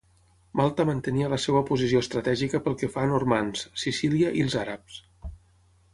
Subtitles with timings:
[0.59, 4.99] Malta mantenia la seva posició estratègica pel que fa a normands, Sicília i els àrabs.